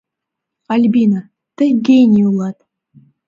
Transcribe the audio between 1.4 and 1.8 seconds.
тый